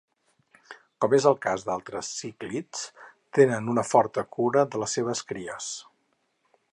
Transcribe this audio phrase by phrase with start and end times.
[1.03, 2.81] Com és el cas d'altres cíclids,
[3.39, 5.69] tenen una forta cura de les seves cries.